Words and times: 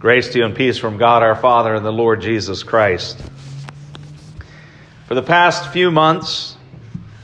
Grace 0.00 0.28
to 0.28 0.38
you 0.38 0.44
and 0.44 0.54
peace 0.54 0.78
from 0.78 0.96
God 0.96 1.24
our 1.24 1.34
Father 1.34 1.74
and 1.74 1.84
the 1.84 1.92
Lord 1.92 2.20
Jesus 2.20 2.62
Christ. 2.62 3.20
For 5.08 5.16
the 5.16 5.24
past 5.24 5.72
few 5.72 5.90
months, 5.90 6.56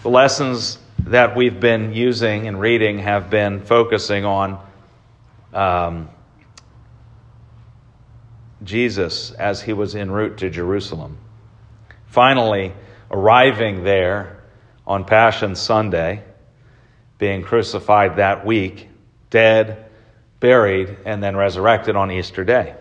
the 0.02 0.08
lessons 0.08 0.80
that 1.04 1.36
we've 1.36 1.60
been 1.60 1.92
using 1.92 2.48
and 2.48 2.58
reading 2.58 2.98
have 2.98 3.30
been 3.30 3.60
focusing 3.60 4.24
on 4.24 4.58
um, 5.52 6.08
Jesus 8.64 9.30
as 9.30 9.62
he 9.62 9.72
was 9.72 9.94
en 9.94 10.10
route 10.10 10.38
to 10.38 10.50
Jerusalem. 10.50 11.18
Finally, 12.08 12.72
arriving 13.08 13.84
there 13.84 14.42
on 14.84 15.04
Passion 15.04 15.54
Sunday, 15.54 16.24
being 17.18 17.44
crucified 17.44 18.16
that 18.16 18.44
week, 18.44 18.88
dead, 19.30 19.83
buried, 20.44 20.94
and 21.06 21.22
then 21.22 21.34
resurrected 21.34 21.96
on 21.96 22.10
Easter 22.10 22.44
Day. 22.44 22.74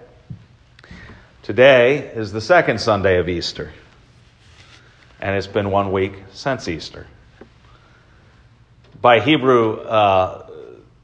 Today 1.43 1.99
is 1.99 2.33
the 2.33 2.41
second 2.41 2.81
Sunday 2.81 3.19
of 3.19 3.29
Easter, 3.29 3.71
and 5.21 5.33
it's 5.37 5.47
been 5.47 5.71
one 5.71 5.93
week 5.93 6.11
since 6.33 6.67
Easter. 6.67 7.07
By 8.99 9.21
Hebrew 9.21 9.77
uh, 9.77 10.45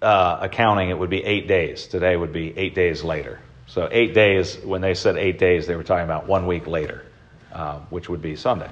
uh, 0.02 0.40
accounting, 0.42 0.90
it 0.90 1.00
would 1.00 1.10
be 1.10 1.24
eight 1.24 1.48
days. 1.48 1.88
Today 1.88 2.18
would 2.18 2.34
be 2.34 2.54
eight 2.58 2.76
days 2.76 3.06
later. 3.06 3.40
So, 3.68 3.88
eight 3.90 4.14
days, 4.14 4.58
when 4.58 4.82
they 4.82 4.96
said 4.96 5.16
eight 5.16 5.40
days, 5.40 5.66
they 5.66 5.78
were 5.78 5.84
talking 5.84 6.04
about 6.04 6.28
one 6.28 6.46
week 6.46 6.68
later, 6.68 7.06
uh, 7.54 7.80
which 7.90 8.10
would 8.10 8.22
be 8.22 8.36
Sunday. 8.36 8.70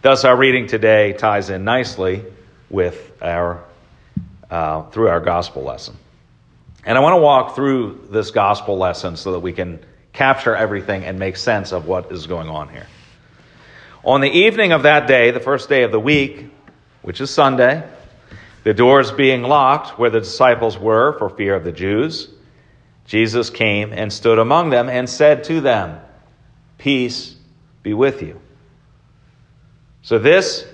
Thus, 0.00 0.24
our 0.24 0.34
reading 0.34 0.68
today 0.68 1.12
ties 1.12 1.50
in 1.50 1.64
nicely 1.64 2.24
with 2.70 3.12
our, 3.20 3.62
uh, 4.50 4.84
through 4.84 5.08
our 5.08 5.20
gospel 5.20 5.64
lesson. 5.64 5.98
And 6.84 6.98
I 6.98 7.00
want 7.00 7.14
to 7.14 7.20
walk 7.20 7.54
through 7.54 8.08
this 8.10 8.30
gospel 8.30 8.76
lesson 8.76 9.16
so 9.16 9.32
that 9.32 9.40
we 9.40 9.52
can 9.52 9.84
capture 10.12 10.54
everything 10.54 11.04
and 11.04 11.18
make 11.18 11.36
sense 11.36 11.72
of 11.72 11.86
what 11.86 12.10
is 12.10 12.26
going 12.26 12.48
on 12.48 12.68
here. 12.68 12.86
On 14.04 14.20
the 14.20 14.30
evening 14.30 14.72
of 14.72 14.82
that 14.82 15.06
day, 15.06 15.30
the 15.30 15.40
first 15.40 15.68
day 15.68 15.84
of 15.84 15.92
the 15.92 16.00
week, 16.00 16.50
which 17.02 17.20
is 17.20 17.30
Sunday, 17.30 17.88
the 18.64 18.74
doors 18.74 19.12
being 19.12 19.42
locked 19.42 19.98
where 19.98 20.10
the 20.10 20.20
disciples 20.20 20.76
were 20.76 21.16
for 21.18 21.30
fear 21.30 21.54
of 21.54 21.64
the 21.64 21.72
Jews, 21.72 22.28
Jesus 23.06 23.50
came 23.50 23.92
and 23.92 24.12
stood 24.12 24.38
among 24.38 24.70
them 24.70 24.88
and 24.88 25.08
said 25.08 25.44
to 25.44 25.60
them, 25.60 26.00
Peace 26.78 27.36
be 27.82 27.94
with 27.94 28.22
you. 28.22 28.40
So 30.02 30.18
this 30.18 30.66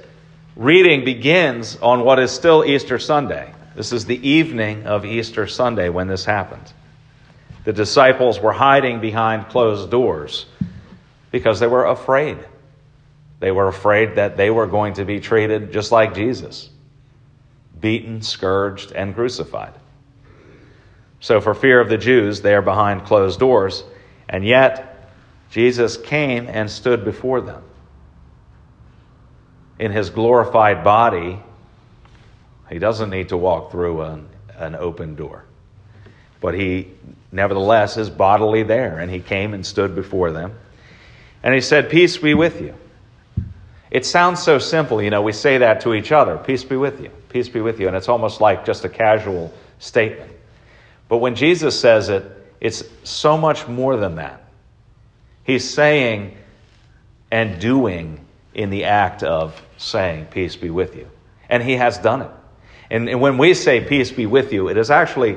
reading 0.56 1.04
begins 1.04 1.76
on 1.76 2.02
what 2.02 2.18
is 2.18 2.30
still 2.30 2.64
Easter 2.64 2.98
Sunday. 2.98 3.52
This 3.78 3.92
is 3.92 4.06
the 4.06 4.28
evening 4.28 4.88
of 4.88 5.04
Easter 5.04 5.46
Sunday 5.46 5.88
when 5.88 6.08
this 6.08 6.24
happened. 6.24 6.72
The 7.62 7.72
disciples 7.72 8.40
were 8.40 8.52
hiding 8.52 9.00
behind 9.00 9.50
closed 9.50 9.88
doors 9.88 10.46
because 11.30 11.60
they 11.60 11.68
were 11.68 11.86
afraid. 11.86 12.38
They 13.38 13.52
were 13.52 13.68
afraid 13.68 14.16
that 14.16 14.36
they 14.36 14.50
were 14.50 14.66
going 14.66 14.94
to 14.94 15.04
be 15.04 15.20
treated 15.20 15.72
just 15.72 15.92
like 15.92 16.12
Jesus 16.12 16.70
beaten, 17.80 18.20
scourged, 18.20 18.90
and 18.90 19.14
crucified. 19.14 19.74
So, 21.20 21.40
for 21.40 21.54
fear 21.54 21.80
of 21.80 21.88
the 21.88 21.98
Jews, 21.98 22.40
they 22.40 22.56
are 22.56 22.62
behind 22.62 23.04
closed 23.04 23.38
doors, 23.38 23.84
and 24.28 24.44
yet 24.44 25.12
Jesus 25.52 25.96
came 25.96 26.48
and 26.48 26.68
stood 26.68 27.04
before 27.04 27.42
them. 27.42 27.62
In 29.78 29.92
his 29.92 30.10
glorified 30.10 30.82
body, 30.82 31.40
he 32.70 32.78
doesn't 32.78 33.10
need 33.10 33.30
to 33.30 33.36
walk 33.36 33.70
through 33.70 34.02
an, 34.02 34.28
an 34.56 34.74
open 34.74 35.14
door. 35.14 35.44
But 36.40 36.54
he, 36.54 36.88
nevertheless, 37.32 37.96
is 37.96 38.10
bodily 38.10 38.62
there. 38.62 38.98
And 38.98 39.10
he 39.10 39.20
came 39.20 39.54
and 39.54 39.64
stood 39.64 39.94
before 39.94 40.30
them. 40.30 40.54
And 41.42 41.54
he 41.54 41.60
said, 41.60 41.90
Peace 41.90 42.16
be 42.16 42.34
with 42.34 42.60
you. 42.60 42.74
It 43.90 44.04
sounds 44.04 44.42
so 44.42 44.58
simple, 44.58 45.02
you 45.02 45.10
know, 45.10 45.22
we 45.22 45.32
say 45.32 45.58
that 45.58 45.80
to 45.82 45.94
each 45.94 46.12
other 46.12 46.36
Peace 46.36 46.62
be 46.62 46.76
with 46.76 47.00
you. 47.00 47.10
Peace 47.30 47.48
be 47.48 47.60
with 47.60 47.80
you. 47.80 47.86
And 47.88 47.96
it's 47.96 48.08
almost 48.08 48.40
like 48.40 48.64
just 48.64 48.84
a 48.84 48.88
casual 48.88 49.52
statement. 49.78 50.30
But 51.08 51.18
when 51.18 51.34
Jesus 51.34 51.78
says 51.78 52.10
it, 52.10 52.24
it's 52.60 52.82
so 53.04 53.38
much 53.38 53.66
more 53.66 53.96
than 53.96 54.16
that. 54.16 54.44
He's 55.44 55.68
saying 55.68 56.36
and 57.30 57.60
doing 57.60 58.24
in 58.52 58.70
the 58.70 58.84
act 58.84 59.22
of 59.22 59.60
saying, 59.78 60.26
Peace 60.26 60.56
be 60.56 60.70
with 60.70 60.96
you. 60.96 61.08
And 61.48 61.62
he 61.62 61.74
has 61.74 61.96
done 61.98 62.22
it. 62.22 62.30
And, 62.90 63.08
and, 63.08 63.20
when 63.20 63.38
we 63.38 63.54
say 63.54 63.84
peace 63.84 64.10
be 64.10 64.26
with 64.26 64.52
you, 64.52 64.68
it 64.68 64.76
is 64.76 64.90
actually 64.90 65.36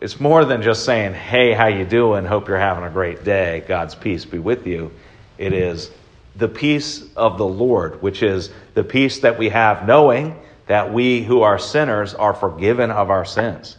it's 0.00 0.20
more 0.20 0.44
than 0.44 0.62
just 0.62 0.84
saying, 0.84 1.14
"Hey, 1.14 1.52
how 1.52 1.66
you 1.66 1.84
doing? 1.84 2.24
Hope 2.24 2.48
you're 2.48 2.58
having 2.58 2.84
a 2.84 2.90
great 2.90 3.24
day. 3.24 3.64
God's 3.66 3.94
peace 3.94 4.24
be 4.24 4.38
with 4.38 4.66
you." 4.66 4.90
It 5.38 5.52
is 5.52 5.90
the 6.36 6.48
peace 6.48 7.04
of 7.16 7.38
the 7.38 7.46
Lord, 7.46 8.02
which 8.02 8.22
is 8.22 8.50
the 8.74 8.84
peace 8.84 9.20
that 9.20 9.38
we 9.38 9.48
have 9.48 9.86
knowing 9.86 10.38
that 10.66 10.92
we 10.92 11.22
who 11.22 11.42
are 11.42 11.58
sinners 11.58 12.14
are 12.14 12.34
forgiven 12.34 12.90
of 12.90 13.10
our 13.10 13.24
sins. 13.24 13.76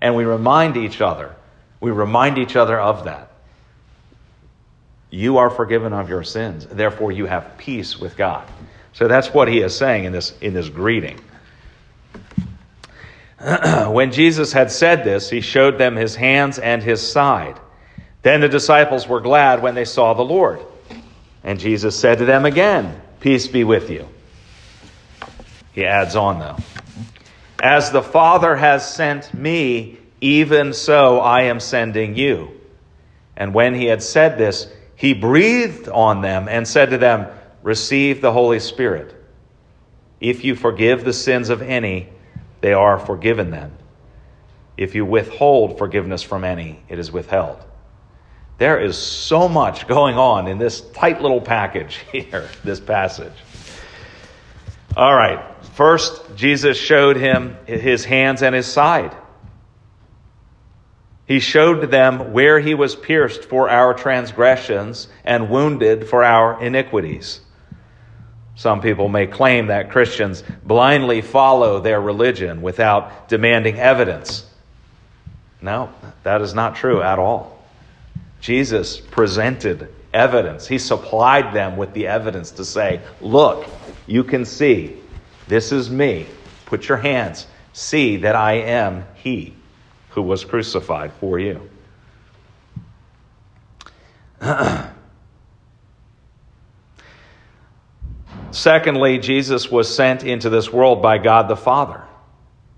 And 0.00 0.16
we 0.16 0.24
remind 0.24 0.76
each 0.76 1.00
other. 1.00 1.34
We 1.80 1.90
remind 1.90 2.38
each 2.38 2.56
other 2.56 2.78
of 2.78 3.04
that. 3.04 3.32
You 5.10 5.38
are 5.38 5.50
forgiven 5.50 5.92
of 5.92 6.08
your 6.08 6.22
sins. 6.22 6.66
Therefore 6.66 7.12
you 7.12 7.26
have 7.26 7.58
peace 7.58 7.98
with 7.98 8.16
God. 8.16 8.46
So 8.94 9.08
that's 9.08 9.34
what 9.34 9.48
he 9.48 9.60
is 9.60 9.76
saying 9.76 10.04
in 10.04 10.12
this 10.12 10.32
in 10.40 10.54
this 10.54 10.68
greeting. 10.68 11.18
when 13.88 14.12
Jesus 14.12 14.52
had 14.52 14.70
said 14.70 15.04
this, 15.04 15.28
he 15.28 15.40
showed 15.40 15.78
them 15.78 15.96
his 15.96 16.14
hands 16.14 16.58
and 16.58 16.82
his 16.82 17.06
side. 17.06 17.58
Then 18.22 18.40
the 18.40 18.48
disciples 18.48 19.08
were 19.08 19.20
glad 19.20 19.62
when 19.62 19.74
they 19.74 19.84
saw 19.84 20.14
the 20.14 20.22
Lord. 20.22 20.60
And 21.42 21.58
Jesus 21.58 21.98
said 21.98 22.18
to 22.18 22.24
them 22.24 22.44
again, 22.44 23.00
Peace 23.20 23.48
be 23.48 23.64
with 23.64 23.90
you. 23.90 24.08
He 25.72 25.84
adds 25.84 26.14
on, 26.14 26.38
though. 26.38 26.56
As 27.60 27.90
the 27.90 28.02
Father 28.02 28.54
has 28.54 28.94
sent 28.94 29.32
me, 29.34 29.98
even 30.20 30.72
so 30.72 31.18
I 31.18 31.42
am 31.42 31.58
sending 31.58 32.16
you. 32.16 32.50
And 33.36 33.54
when 33.54 33.74
he 33.74 33.86
had 33.86 34.02
said 34.02 34.38
this, 34.38 34.68
he 34.94 35.14
breathed 35.14 35.88
on 35.88 36.20
them 36.20 36.48
and 36.48 36.66
said 36.66 36.90
to 36.90 36.98
them, 36.98 37.26
Receive 37.62 38.20
the 38.20 38.32
Holy 38.32 38.60
Spirit. 38.60 39.14
If 40.20 40.44
you 40.44 40.54
forgive 40.54 41.04
the 41.04 41.12
sins 41.12 41.48
of 41.48 41.62
any, 41.62 42.08
they 42.62 42.72
are 42.72 42.98
forgiven 42.98 43.50
them. 43.50 43.72
If 44.78 44.94
you 44.94 45.04
withhold 45.04 45.76
forgiveness 45.76 46.22
from 46.22 46.44
any, 46.44 46.82
it 46.88 46.98
is 46.98 47.12
withheld. 47.12 47.62
There 48.56 48.80
is 48.80 48.96
so 48.96 49.48
much 49.48 49.86
going 49.86 50.16
on 50.16 50.46
in 50.46 50.58
this 50.58 50.80
tight 50.92 51.20
little 51.20 51.40
package 51.40 51.96
here, 52.12 52.48
this 52.64 52.80
passage. 52.80 53.32
All 54.96 55.14
right. 55.14 55.44
First, 55.74 56.36
Jesus 56.36 56.78
showed 56.78 57.16
him 57.16 57.56
his 57.66 58.04
hands 58.04 58.42
and 58.42 58.54
his 58.54 58.66
side. 58.66 59.16
He 61.26 61.40
showed 61.40 61.90
them 61.90 62.32
where 62.32 62.60
he 62.60 62.74
was 62.74 62.94
pierced 62.94 63.44
for 63.44 63.70
our 63.70 63.94
transgressions 63.94 65.08
and 65.24 65.48
wounded 65.48 66.08
for 66.08 66.22
our 66.22 66.62
iniquities. 66.62 67.40
Some 68.54 68.80
people 68.80 69.08
may 69.08 69.26
claim 69.26 69.68
that 69.68 69.90
Christians 69.90 70.44
blindly 70.64 71.22
follow 71.22 71.80
their 71.80 72.00
religion 72.00 72.62
without 72.62 73.28
demanding 73.28 73.78
evidence. 73.78 74.46
No, 75.60 75.90
that 76.22 76.42
is 76.42 76.54
not 76.54 76.76
true 76.76 77.02
at 77.02 77.18
all. 77.18 77.58
Jesus 78.40 79.00
presented 79.00 79.88
evidence. 80.12 80.66
He 80.66 80.78
supplied 80.78 81.54
them 81.54 81.76
with 81.76 81.92
the 81.94 82.08
evidence 82.08 82.50
to 82.52 82.64
say, 82.64 83.00
Look, 83.20 83.66
you 84.06 84.24
can 84.24 84.44
see, 84.44 84.96
this 85.48 85.72
is 85.72 85.88
me. 85.88 86.26
Put 86.66 86.88
your 86.88 86.98
hands, 86.98 87.46
see 87.72 88.18
that 88.18 88.34
I 88.34 88.54
am 88.54 89.04
He 89.14 89.54
who 90.10 90.22
was 90.22 90.44
crucified 90.44 91.12
for 91.14 91.38
you. 91.38 91.70
Secondly, 98.52 99.18
Jesus 99.18 99.70
was 99.70 99.92
sent 99.92 100.24
into 100.24 100.50
this 100.50 100.70
world 100.70 101.02
by 101.02 101.18
God 101.18 101.48
the 101.48 101.56
Father. 101.56 102.02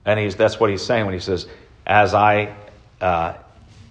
And 0.04 0.20
he's, 0.20 0.36
that's 0.36 0.60
what 0.60 0.70
he's 0.70 0.84
saying 0.84 1.04
when 1.04 1.14
he 1.14 1.20
says, 1.20 1.48
As 1.84 2.14
I, 2.14 2.54
uh, 3.00 3.34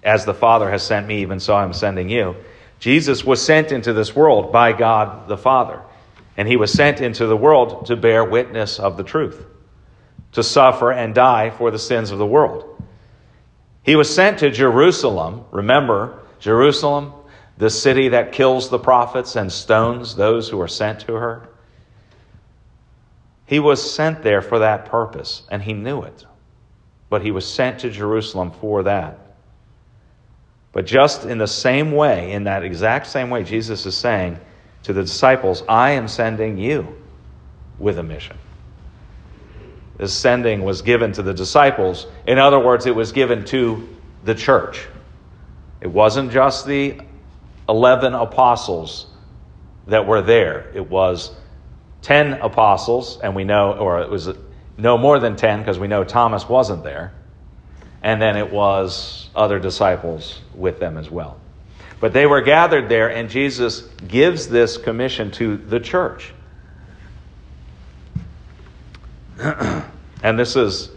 as 0.02 0.24
the 0.24 0.34
Father 0.34 0.70
has 0.70 0.82
sent 0.82 1.06
me, 1.06 1.20
even 1.20 1.38
so 1.40 1.54
I'm 1.54 1.74
sending 1.74 2.08
you. 2.08 2.36
Jesus 2.78 3.22
was 3.22 3.44
sent 3.44 3.70
into 3.70 3.92
this 3.92 4.16
world 4.16 4.50
by 4.50 4.72
God 4.72 5.28
the 5.28 5.36
Father. 5.36 5.82
And 6.36 6.48
he 6.48 6.56
was 6.56 6.72
sent 6.72 7.00
into 7.00 7.26
the 7.26 7.36
world 7.36 7.86
to 7.86 7.96
bear 7.96 8.24
witness 8.24 8.80
of 8.80 8.96
the 8.96 9.04
truth, 9.04 9.44
to 10.32 10.42
suffer 10.42 10.90
and 10.90 11.14
die 11.14 11.50
for 11.50 11.70
the 11.70 11.78
sins 11.78 12.10
of 12.10 12.18
the 12.18 12.26
world. 12.26 12.82
He 13.82 13.94
was 13.94 14.12
sent 14.12 14.38
to 14.38 14.50
Jerusalem. 14.50 15.44
Remember, 15.50 16.22
Jerusalem, 16.40 17.12
the 17.58 17.70
city 17.70 18.08
that 18.08 18.32
kills 18.32 18.70
the 18.70 18.78
prophets 18.78 19.36
and 19.36 19.52
stones 19.52 20.16
those 20.16 20.48
who 20.48 20.60
are 20.60 20.68
sent 20.68 21.00
to 21.00 21.14
her. 21.14 21.48
He 23.46 23.60
was 23.60 23.94
sent 23.94 24.22
there 24.22 24.40
for 24.40 24.60
that 24.60 24.86
purpose, 24.86 25.42
and 25.50 25.62
he 25.62 25.72
knew 25.72 26.02
it. 26.02 26.24
But 27.10 27.22
he 27.22 27.30
was 27.30 27.46
sent 27.46 27.80
to 27.80 27.90
Jerusalem 27.90 28.50
for 28.50 28.82
that. 28.84 29.18
But 30.72 30.86
just 30.86 31.24
in 31.24 31.38
the 31.38 31.46
same 31.46 31.92
way, 31.92 32.32
in 32.32 32.44
that 32.44 32.64
exact 32.64 33.06
same 33.06 33.30
way, 33.30 33.44
Jesus 33.44 33.86
is 33.86 33.96
saying 33.96 34.38
to 34.82 34.92
the 34.92 35.02
disciples, 35.02 35.62
I 35.68 35.90
am 35.90 36.08
sending 36.08 36.58
you 36.58 36.96
with 37.78 37.98
a 37.98 38.02
mission. 38.02 38.36
This 39.98 40.12
sending 40.12 40.64
was 40.64 40.82
given 40.82 41.12
to 41.12 41.22
the 41.22 41.32
disciples. 41.32 42.06
In 42.26 42.38
other 42.38 42.58
words, 42.58 42.86
it 42.86 42.94
was 42.94 43.12
given 43.12 43.44
to 43.46 43.88
the 44.24 44.34
church. 44.34 44.86
It 45.80 45.86
wasn't 45.86 46.32
just 46.32 46.66
the 46.66 47.00
11 47.68 48.14
apostles 48.14 49.06
that 49.86 50.06
were 50.06 50.22
there, 50.22 50.70
it 50.74 50.88
was 50.88 51.32
10 52.04 52.34
apostles, 52.34 53.18
and 53.20 53.34
we 53.34 53.44
know, 53.44 53.72
or 53.72 54.00
it 54.00 54.10
was 54.10 54.28
no 54.76 54.98
more 54.98 55.18
than 55.18 55.36
10 55.36 55.60
because 55.60 55.78
we 55.78 55.88
know 55.88 56.04
Thomas 56.04 56.48
wasn't 56.48 56.84
there. 56.84 57.12
And 58.02 58.20
then 58.20 58.36
it 58.36 58.52
was 58.52 59.30
other 59.34 59.58
disciples 59.58 60.40
with 60.54 60.78
them 60.78 60.98
as 60.98 61.10
well. 61.10 61.40
But 62.00 62.12
they 62.12 62.26
were 62.26 62.42
gathered 62.42 62.90
there, 62.90 63.08
and 63.08 63.30
Jesus 63.30 63.80
gives 64.06 64.48
this 64.48 64.76
commission 64.76 65.30
to 65.32 65.56
the 65.56 65.80
church. 65.80 66.34
and 69.40 70.38
this 70.38 70.56
is 70.56 70.90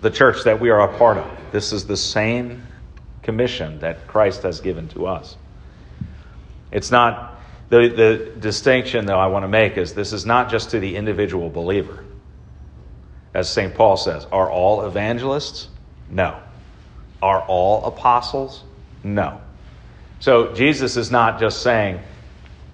the 0.00 0.10
church 0.10 0.44
that 0.44 0.58
we 0.58 0.70
are 0.70 0.80
a 0.80 0.98
part 0.98 1.18
of. 1.18 1.30
This 1.52 1.74
is 1.74 1.86
the 1.86 1.98
same 1.98 2.62
commission 3.22 3.78
that 3.80 4.06
Christ 4.06 4.42
has 4.44 4.60
given 4.60 4.88
to 4.88 5.06
us. 5.06 5.36
It's 6.72 6.90
not, 6.90 7.33
the, 7.70 7.88
the 7.88 8.40
distinction, 8.40 9.06
though, 9.06 9.18
I 9.18 9.26
want 9.28 9.44
to 9.44 9.48
make 9.48 9.76
is 9.76 9.94
this 9.94 10.12
is 10.12 10.26
not 10.26 10.50
just 10.50 10.70
to 10.70 10.80
the 10.80 10.96
individual 10.96 11.50
believer. 11.50 12.04
As 13.32 13.50
St. 13.50 13.74
Paul 13.74 13.96
says, 13.96 14.26
are 14.30 14.50
all 14.50 14.86
evangelists? 14.86 15.68
No. 16.08 16.38
Are 17.22 17.40
all 17.42 17.84
apostles? 17.86 18.62
No. 19.02 19.40
So 20.20 20.54
Jesus 20.54 20.96
is 20.96 21.10
not 21.10 21.40
just 21.40 21.62
saying, 21.62 22.00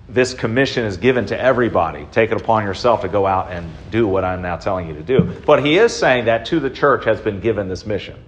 this 0.08 0.34
commission 0.34 0.84
is 0.84 0.96
given 0.96 1.26
to 1.26 1.40
everybody. 1.40 2.06
Take 2.10 2.32
it 2.32 2.40
upon 2.40 2.64
yourself 2.64 3.02
to 3.02 3.08
go 3.08 3.26
out 3.26 3.52
and 3.52 3.70
do 3.90 4.08
what 4.08 4.24
I'm 4.24 4.42
now 4.42 4.56
telling 4.56 4.88
you 4.88 4.94
to 4.94 5.02
do. 5.02 5.40
But 5.46 5.64
he 5.64 5.78
is 5.78 5.96
saying 5.96 6.24
that 6.24 6.46
to 6.46 6.60
the 6.60 6.70
church 6.70 7.04
has 7.04 7.20
been 7.20 7.40
given 7.40 7.68
this 7.68 7.86
mission. 7.86 8.22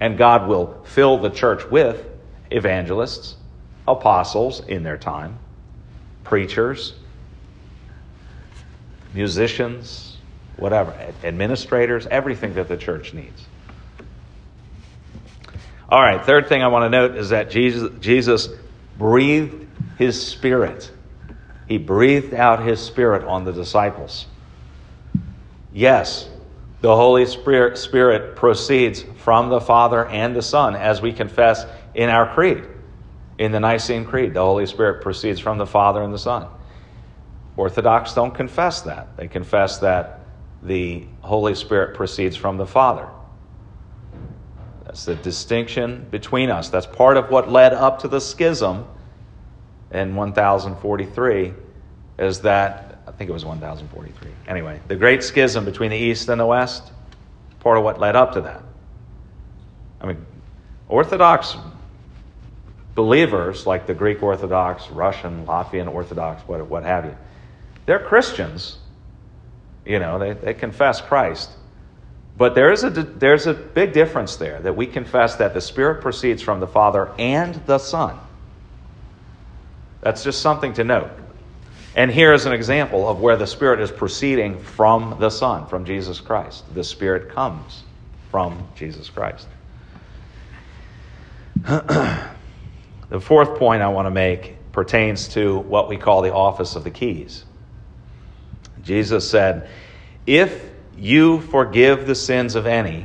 And 0.00 0.18
God 0.18 0.48
will 0.48 0.82
fill 0.84 1.18
the 1.18 1.30
church 1.30 1.64
with 1.70 2.04
evangelists, 2.50 3.36
apostles 3.86 4.60
in 4.66 4.82
their 4.82 4.98
time, 4.98 5.38
preachers, 6.32 6.94
musicians, 9.12 10.16
whatever, 10.56 10.92
administrators, 11.22 12.06
everything 12.06 12.54
that 12.54 12.68
the 12.68 12.76
church 12.78 13.12
needs. 13.12 13.44
All 15.90 16.00
right, 16.00 16.24
third 16.24 16.48
thing 16.48 16.62
I 16.62 16.68
want 16.68 16.86
to 16.86 16.88
note 16.88 17.16
is 17.18 17.28
that 17.28 17.50
Jesus, 17.50 17.90
Jesus 18.00 18.48
breathed 18.96 19.66
his 19.98 20.26
spirit. 20.26 20.90
He 21.68 21.76
breathed 21.76 22.32
out 22.32 22.64
his 22.64 22.80
spirit 22.80 23.24
on 23.24 23.44
the 23.44 23.52
disciples. 23.52 24.24
Yes, 25.70 26.30
the 26.80 26.96
Holy 26.96 27.26
Spirit, 27.26 27.76
Spirit 27.76 28.36
proceeds 28.36 29.02
from 29.18 29.50
the 29.50 29.60
Father 29.60 30.06
and 30.06 30.34
the 30.34 30.40
Son, 30.40 30.76
as 30.76 31.02
we 31.02 31.12
confess 31.12 31.66
in 31.94 32.08
our 32.08 32.32
creed. 32.32 32.64
In 33.38 33.52
the 33.52 33.60
Nicene 33.60 34.04
Creed, 34.04 34.34
the 34.34 34.40
Holy 34.40 34.66
Spirit 34.66 35.02
proceeds 35.02 35.40
from 35.40 35.58
the 35.58 35.66
Father 35.66 36.02
and 36.02 36.12
the 36.12 36.18
Son. 36.18 36.46
Orthodox 37.56 38.14
don't 38.14 38.34
confess 38.34 38.82
that. 38.82 39.16
They 39.16 39.28
confess 39.28 39.78
that 39.78 40.20
the 40.62 41.06
Holy 41.20 41.54
Spirit 41.54 41.94
proceeds 41.94 42.36
from 42.36 42.56
the 42.56 42.66
Father. 42.66 43.08
That's 44.84 45.04
the 45.04 45.14
distinction 45.16 46.06
between 46.10 46.50
us. 46.50 46.68
That's 46.68 46.86
part 46.86 47.16
of 47.16 47.30
what 47.30 47.50
led 47.50 47.72
up 47.72 48.00
to 48.00 48.08
the 48.08 48.20
schism 48.20 48.86
in 49.90 50.14
1043, 50.14 51.54
is 52.18 52.40
that 52.40 52.98
I 53.06 53.10
think 53.10 53.28
it 53.30 53.32
was 53.32 53.44
1043. 53.44 54.30
Anyway, 54.48 54.80
the 54.88 54.96
great 54.96 55.22
schism 55.22 55.64
between 55.64 55.90
the 55.90 55.96
East 55.96 56.28
and 56.28 56.40
the 56.40 56.46
West, 56.46 56.92
part 57.60 57.78
of 57.78 57.84
what 57.84 57.98
led 57.98 58.16
up 58.16 58.32
to 58.34 58.40
that. 58.42 58.62
I 60.00 60.06
mean, 60.06 60.24
Orthodox 60.88 61.56
believers, 62.94 63.66
like 63.66 63.86
the 63.86 63.94
Greek 63.94 64.22
Orthodox, 64.22 64.90
Russian, 64.90 65.46
Latvian 65.46 65.92
Orthodox, 65.92 66.46
what, 66.46 66.66
what 66.66 66.84
have 66.84 67.06
you, 67.06 67.16
they're 67.86 67.98
Christians. 67.98 68.78
You 69.84 69.98
know, 69.98 70.18
they, 70.18 70.32
they 70.32 70.54
confess 70.54 71.00
Christ. 71.00 71.50
But 72.36 72.54
there 72.54 72.72
is 72.72 72.84
a, 72.84 72.90
there's 72.90 73.46
a 73.46 73.54
big 73.54 73.92
difference 73.92 74.36
there 74.36 74.60
that 74.60 74.76
we 74.76 74.86
confess 74.86 75.36
that 75.36 75.54
the 75.54 75.60
Spirit 75.60 76.00
proceeds 76.00 76.42
from 76.42 76.60
the 76.60 76.66
Father 76.66 77.12
and 77.18 77.54
the 77.66 77.78
Son. 77.78 78.18
That's 80.00 80.24
just 80.24 80.40
something 80.40 80.72
to 80.74 80.84
note. 80.84 81.10
And 81.94 82.10
here 82.10 82.32
is 82.32 82.46
an 82.46 82.52
example 82.52 83.06
of 83.08 83.20
where 83.20 83.36
the 83.36 83.46
Spirit 83.46 83.80
is 83.80 83.90
proceeding 83.90 84.58
from 84.58 85.16
the 85.20 85.28
Son, 85.30 85.66
from 85.66 85.84
Jesus 85.84 86.20
Christ. 86.20 86.64
The 86.74 86.84
Spirit 86.84 87.30
comes 87.30 87.82
from 88.30 88.66
Jesus 88.74 89.10
Christ. 89.10 89.46
the 93.12 93.20
fourth 93.20 93.58
point 93.58 93.82
I 93.82 93.88
want 93.88 94.06
to 94.06 94.10
make 94.10 94.56
pertains 94.72 95.28
to 95.28 95.58
what 95.58 95.86
we 95.86 95.98
call 95.98 96.22
the 96.22 96.32
office 96.32 96.76
of 96.76 96.84
the 96.84 96.90
keys. 96.90 97.44
Jesus 98.82 99.28
said, 99.28 99.68
If 100.26 100.70
you 100.96 101.42
forgive 101.42 102.06
the 102.06 102.14
sins 102.14 102.54
of 102.54 102.66
any, 102.66 103.04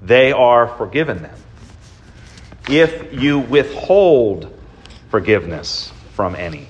they 0.00 0.32
are 0.32 0.66
forgiven 0.66 1.20
them. 1.20 1.38
If 2.70 3.12
you 3.12 3.38
withhold 3.38 4.58
forgiveness 5.10 5.92
from 6.14 6.34
any, 6.34 6.66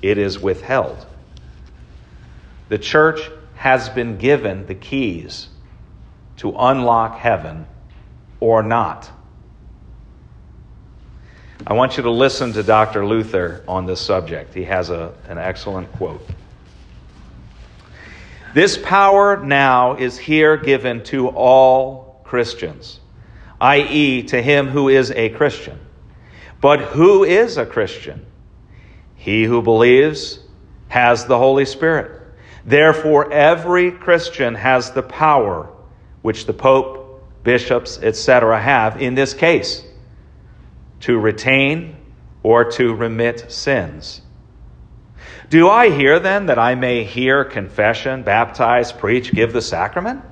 it 0.00 0.16
is 0.16 0.38
withheld. 0.38 1.04
The 2.70 2.78
church 2.78 3.20
has 3.56 3.90
been 3.90 4.16
given 4.16 4.64
the 4.64 4.74
keys 4.74 5.48
to 6.38 6.54
unlock 6.56 7.18
heaven 7.18 7.66
or 8.40 8.62
not. 8.62 9.10
I 11.66 11.72
want 11.72 11.96
you 11.96 12.02
to 12.02 12.10
listen 12.10 12.52
to 12.52 12.62
Dr. 12.62 13.06
Luther 13.06 13.64
on 13.66 13.86
this 13.86 13.98
subject. 13.98 14.52
He 14.52 14.64
has 14.64 14.90
a, 14.90 15.14
an 15.28 15.38
excellent 15.38 15.90
quote. 15.92 16.20
This 18.52 18.76
power 18.76 19.42
now 19.42 19.94
is 19.94 20.18
here 20.18 20.58
given 20.58 21.02
to 21.04 21.28
all 21.28 22.20
Christians, 22.24 23.00
i.e., 23.62 24.24
to 24.24 24.42
him 24.42 24.68
who 24.68 24.90
is 24.90 25.10
a 25.12 25.30
Christian. 25.30 25.78
But 26.60 26.80
who 26.80 27.24
is 27.24 27.56
a 27.56 27.64
Christian? 27.64 28.26
He 29.14 29.44
who 29.44 29.62
believes 29.62 30.40
has 30.88 31.24
the 31.24 31.38
Holy 31.38 31.64
Spirit. 31.64 32.20
Therefore, 32.66 33.32
every 33.32 33.90
Christian 33.90 34.54
has 34.54 34.90
the 34.90 35.02
power 35.02 35.70
which 36.20 36.44
the 36.44 36.52
Pope, 36.52 37.24
bishops, 37.42 37.98
etc., 38.02 38.60
have 38.60 39.00
in 39.00 39.14
this 39.14 39.32
case 39.32 39.83
to 41.04 41.18
retain 41.18 41.96
or 42.42 42.70
to 42.72 42.94
remit 42.94 43.52
sins. 43.52 44.22
Do 45.50 45.68
I 45.68 45.90
hear 45.90 46.18
then 46.18 46.46
that 46.46 46.58
I 46.58 46.74
may 46.74 47.04
hear 47.04 47.44
confession, 47.44 48.22
baptize, 48.22 48.90
preach, 48.90 49.30
give 49.30 49.52
the 49.52 49.60
sacrament? 49.60 50.22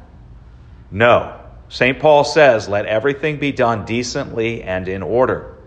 No. 0.90 1.38
St. 1.68 1.98
Paul 1.98 2.24
says, 2.24 2.70
let 2.70 2.86
everything 2.86 3.38
be 3.38 3.52
done 3.52 3.84
decently 3.84 4.62
and 4.62 4.88
in 4.88 5.02
order. 5.02 5.58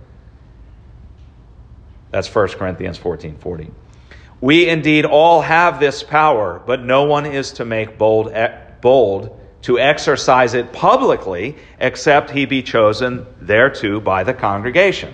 That's 2.10 2.34
1 2.34 2.48
Corinthians 2.50 2.98
14 2.98 3.38
40. 3.38 3.72
We 4.42 4.68
indeed 4.68 5.06
all 5.06 5.42
have 5.42 5.80
this 5.80 6.02
power, 6.02 6.62
but 6.66 6.84
no 6.84 7.04
one 7.04 7.28
is 7.28 7.54
to 7.54 7.66
make 7.66 8.00
bold, 8.00 8.32
eh, 8.32 8.58
bold 8.82 9.40
to 9.66 9.80
exercise 9.80 10.54
it 10.54 10.72
publicly 10.72 11.56
except 11.80 12.30
he 12.30 12.46
be 12.46 12.62
chosen 12.62 13.26
thereto 13.42 14.00
by 14.00 14.24
the 14.24 14.34
congregation. 14.34 15.12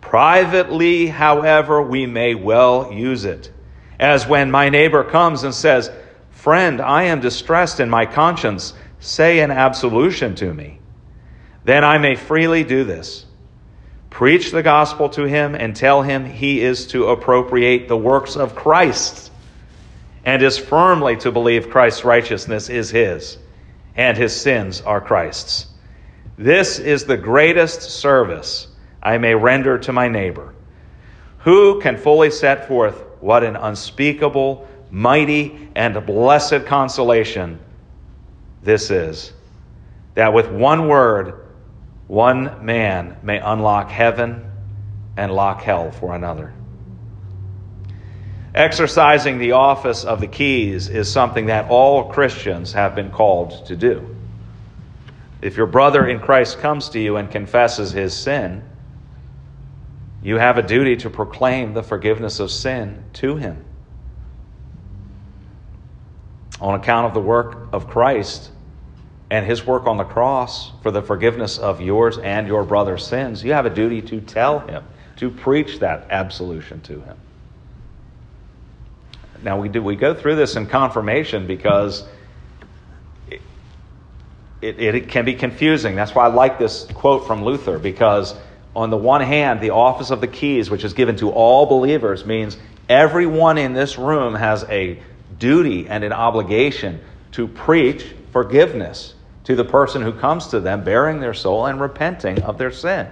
Privately, 0.00 1.08
however, 1.08 1.82
we 1.82 2.06
may 2.06 2.36
well 2.36 2.92
use 2.92 3.24
it. 3.24 3.50
As 3.98 4.28
when 4.28 4.52
my 4.52 4.68
neighbor 4.68 5.02
comes 5.02 5.42
and 5.42 5.52
says, 5.52 5.90
Friend, 6.30 6.80
I 6.80 7.04
am 7.04 7.20
distressed 7.20 7.80
in 7.80 7.90
my 7.90 8.06
conscience, 8.06 8.74
say 9.00 9.40
an 9.40 9.50
absolution 9.50 10.36
to 10.36 10.54
me. 10.54 10.78
Then 11.64 11.82
I 11.82 11.98
may 11.98 12.14
freely 12.14 12.62
do 12.62 12.84
this. 12.84 13.26
Preach 14.08 14.52
the 14.52 14.62
gospel 14.62 15.08
to 15.08 15.24
him 15.24 15.56
and 15.56 15.74
tell 15.74 16.02
him 16.02 16.26
he 16.26 16.60
is 16.60 16.86
to 16.88 17.08
appropriate 17.08 17.88
the 17.88 17.96
works 17.96 18.36
of 18.36 18.54
Christ 18.54 19.32
and 20.26 20.42
is 20.42 20.58
firmly 20.58 21.16
to 21.16 21.32
believe 21.32 21.70
Christ's 21.70 22.04
righteousness 22.04 22.68
is 22.68 22.90
his 22.90 23.38
and 23.94 24.18
his 24.18 24.38
sins 24.38 24.82
are 24.82 25.00
Christ's. 25.00 25.68
This 26.36 26.78
is 26.78 27.04
the 27.06 27.16
greatest 27.16 27.80
service 27.80 28.68
I 29.02 29.16
may 29.16 29.34
render 29.34 29.78
to 29.78 29.92
my 29.92 30.08
neighbor. 30.08 30.54
Who 31.38 31.80
can 31.80 31.96
fully 31.96 32.30
set 32.30 32.68
forth 32.68 33.02
what 33.20 33.44
an 33.44 33.56
unspeakable, 33.56 34.68
mighty, 34.90 35.70
and 35.74 36.04
blessed 36.04 36.66
consolation 36.66 37.58
this 38.62 38.90
is? 38.90 39.32
That 40.14 40.34
with 40.34 40.50
one 40.50 40.88
word, 40.88 41.46
One 42.08 42.64
man 42.64 43.16
may 43.22 43.38
unlock 43.38 43.90
heaven 43.90 44.44
and 45.16 45.32
lock 45.32 45.62
hell 45.62 45.90
for 45.90 46.14
another. 46.14 46.52
Exercising 48.56 49.36
the 49.36 49.52
office 49.52 50.02
of 50.02 50.18
the 50.18 50.26
keys 50.26 50.88
is 50.88 51.12
something 51.12 51.46
that 51.46 51.68
all 51.68 52.04
Christians 52.04 52.72
have 52.72 52.94
been 52.94 53.10
called 53.10 53.66
to 53.66 53.76
do. 53.76 54.16
If 55.42 55.58
your 55.58 55.66
brother 55.66 56.08
in 56.08 56.20
Christ 56.20 56.58
comes 56.60 56.88
to 56.88 56.98
you 56.98 57.18
and 57.18 57.30
confesses 57.30 57.92
his 57.92 58.14
sin, 58.14 58.62
you 60.22 60.38
have 60.38 60.56
a 60.56 60.62
duty 60.62 60.96
to 60.96 61.10
proclaim 61.10 61.74
the 61.74 61.82
forgiveness 61.82 62.40
of 62.40 62.50
sin 62.50 63.04
to 63.12 63.36
him. 63.36 63.62
On 66.58 66.74
account 66.74 67.08
of 67.08 67.12
the 67.12 67.20
work 67.20 67.68
of 67.74 67.86
Christ 67.88 68.50
and 69.30 69.44
his 69.44 69.66
work 69.66 69.86
on 69.86 69.98
the 69.98 70.04
cross 70.04 70.72
for 70.82 70.90
the 70.90 71.02
forgiveness 71.02 71.58
of 71.58 71.82
yours 71.82 72.16
and 72.16 72.48
your 72.48 72.64
brother's 72.64 73.06
sins, 73.06 73.44
you 73.44 73.52
have 73.52 73.66
a 73.66 73.70
duty 73.70 74.00
to 74.00 74.22
tell 74.22 74.60
him, 74.60 74.82
to 75.16 75.30
preach 75.30 75.80
that 75.80 76.06
absolution 76.08 76.80
to 76.80 77.02
him. 77.02 77.18
Now 79.46 79.60
we 79.60 79.68
do 79.68 79.80
we 79.80 79.94
go 79.94 80.12
through 80.12 80.34
this 80.34 80.56
in 80.56 80.66
confirmation 80.66 81.46
because 81.46 82.04
it, 83.30 83.40
it, 84.60 84.94
it, 84.96 85.08
can 85.08 85.24
be 85.24 85.34
confusing. 85.34 85.94
That's 85.94 86.16
why 86.16 86.24
I 86.24 86.28
like 86.28 86.58
this 86.58 86.84
quote 86.94 87.28
from 87.28 87.44
Luther 87.44 87.78
because 87.78 88.34
on 88.74 88.90
the 88.90 88.96
one 88.96 89.20
hand, 89.20 89.60
the 89.60 89.70
office 89.70 90.10
of 90.10 90.20
the 90.20 90.26
keys, 90.26 90.68
which 90.68 90.82
is 90.82 90.94
given 90.94 91.14
to 91.18 91.30
all 91.30 91.64
believers, 91.66 92.26
means 92.26 92.56
everyone 92.88 93.56
in 93.56 93.72
this 93.72 93.96
room 93.96 94.34
has 94.34 94.64
a 94.64 95.00
duty 95.38 95.88
and 95.88 96.02
an 96.02 96.12
obligation 96.12 97.00
to 97.32 97.46
preach 97.46 98.04
forgiveness 98.32 99.14
to 99.44 99.54
the 99.54 99.64
person 99.64 100.02
who 100.02 100.12
comes 100.12 100.48
to 100.48 100.58
them 100.58 100.82
baring 100.82 101.20
their 101.20 101.34
soul 101.34 101.66
and 101.66 101.80
repenting 101.80 102.42
of 102.42 102.58
their 102.58 102.72
sin. 102.72 103.06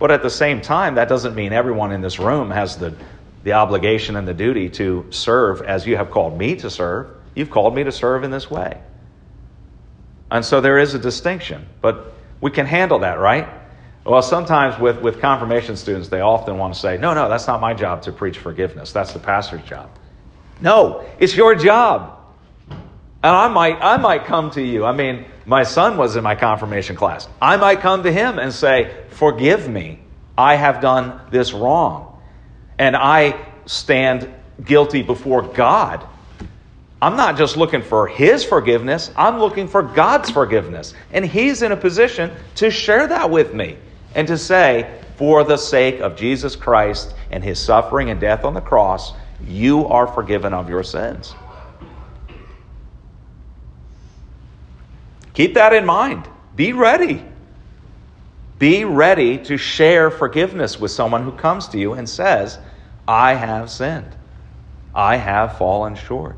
But 0.00 0.10
at 0.10 0.22
the 0.24 0.30
same 0.30 0.60
time, 0.60 0.96
that 0.96 1.08
doesn't 1.08 1.36
mean 1.36 1.52
everyone 1.52 1.92
in 1.92 2.00
this 2.00 2.18
room 2.18 2.50
has 2.50 2.76
the 2.76 2.96
the 3.44 3.52
obligation 3.52 4.16
and 4.16 4.26
the 4.26 4.34
duty 4.34 4.70
to 4.70 5.06
serve 5.10 5.60
as 5.62 5.86
you 5.86 5.96
have 5.96 6.10
called 6.10 6.36
me 6.36 6.56
to 6.56 6.70
serve. 6.70 7.08
You've 7.34 7.50
called 7.50 7.74
me 7.74 7.84
to 7.84 7.92
serve 7.92 8.24
in 8.24 8.30
this 8.30 8.50
way. 8.50 8.80
And 10.30 10.44
so 10.44 10.60
there 10.60 10.78
is 10.78 10.94
a 10.94 10.98
distinction, 10.98 11.66
but 11.80 12.14
we 12.40 12.50
can 12.50 12.66
handle 12.66 13.00
that, 13.00 13.20
right? 13.20 13.46
Well, 14.04 14.22
sometimes 14.22 14.80
with, 14.80 15.00
with 15.00 15.20
confirmation 15.20 15.76
students, 15.76 16.08
they 16.08 16.20
often 16.20 16.58
want 16.58 16.74
to 16.74 16.80
say, 16.80 16.96
no, 16.96 17.14
no, 17.14 17.28
that's 17.28 17.46
not 17.46 17.60
my 17.60 17.74
job 17.74 18.02
to 18.02 18.12
preach 18.12 18.38
forgiveness. 18.38 18.92
That's 18.92 19.12
the 19.12 19.18
pastor's 19.18 19.62
job. 19.62 19.90
No, 20.60 21.04
it's 21.18 21.36
your 21.36 21.54
job. 21.54 22.18
And 22.70 23.32
I 23.34 23.48
might, 23.48 23.78
I 23.80 23.98
might 23.98 24.24
come 24.24 24.50
to 24.52 24.62
you. 24.62 24.84
I 24.84 24.92
mean, 24.92 25.26
my 25.44 25.62
son 25.62 25.96
was 25.96 26.16
in 26.16 26.24
my 26.24 26.34
confirmation 26.34 26.96
class. 26.96 27.28
I 27.40 27.56
might 27.56 27.80
come 27.80 28.02
to 28.02 28.12
him 28.12 28.38
and 28.38 28.52
say, 28.52 29.04
Forgive 29.10 29.68
me. 29.68 30.00
I 30.36 30.56
have 30.56 30.80
done 30.80 31.20
this 31.30 31.52
wrong 31.52 32.13
and 32.78 32.96
I 32.96 33.38
stand 33.66 34.32
guilty 34.64 35.02
before 35.02 35.42
God. 35.42 36.06
I'm 37.00 37.16
not 37.16 37.36
just 37.36 37.56
looking 37.56 37.82
for 37.82 38.06
His 38.06 38.44
forgiveness, 38.44 39.10
I'm 39.16 39.38
looking 39.38 39.68
for 39.68 39.82
God's 39.82 40.30
forgiveness. 40.30 40.94
And 41.12 41.24
He's 41.24 41.62
in 41.62 41.72
a 41.72 41.76
position 41.76 42.30
to 42.56 42.70
share 42.70 43.06
that 43.06 43.30
with 43.30 43.52
me 43.52 43.76
and 44.14 44.26
to 44.28 44.38
say, 44.38 45.00
for 45.16 45.44
the 45.44 45.56
sake 45.56 46.00
of 46.00 46.16
Jesus 46.16 46.56
Christ 46.56 47.14
and 47.30 47.44
His 47.44 47.60
suffering 47.60 48.10
and 48.10 48.20
death 48.20 48.44
on 48.44 48.54
the 48.54 48.60
cross, 48.60 49.12
you 49.46 49.86
are 49.86 50.06
forgiven 50.06 50.52
of 50.52 50.68
your 50.68 50.82
sins. 50.82 51.34
Keep 55.34 55.54
that 55.54 55.72
in 55.72 55.84
mind. 55.84 56.28
Be 56.56 56.72
ready. 56.72 57.22
Be 58.64 58.86
ready 58.86 59.36
to 59.36 59.58
share 59.58 60.10
forgiveness 60.10 60.80
with 60.80 60.90
someone 60.90 61.22
who 61.22 61.32
comes 61.32 61.68
to 61.68 61.78
you 61.78 61.92
and 61.92 62.08
says, 62.08 62.58
I 63.06 63.34
have 63.34 63.68
sinned. 63.68 64.16
I 64.94 65.16
have 65.16 65.58
fallen 65.58 65.96
short. 65.96 66.36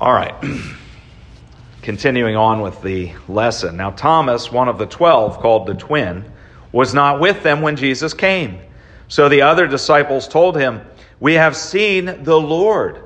All 0.00 0.12
right. 0.12 0.34
Continuing 1.82 2.34
on 2.34 2.60
with 2.60 2.82
the 2.82 3.12
lesson. 3.28 3.76
Now, 3.76 3.92
Thomas, 3.92 4.50
one 4.50 4.68
of 4.68 4.78
the 4.78 4.86
twelve, 4.86 5.38
called 5.38 5.68
the 5.68 5.74
twin, 5.74 6.24
was 6.72 6.92
not 6.92 7.20
with 7.20 7.44
them 7.44 7.62
when 7.62 7.76
Jesus 7.76 8.14
came. 8.14 8.58
So 9.06 9.28
the 9.28 9.42
other 9.42 9.68
disciples 9.68 10.26
told 10.26 10.56
him, 10.56 10.80
We 11.20 11.34
have 11.34 11.56
seen 11.56 12.24
the 12.24 12.40
Lord. 12.40 13.04